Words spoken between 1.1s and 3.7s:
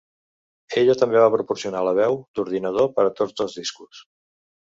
va proporcionar la veu d'ordinador per a tots dos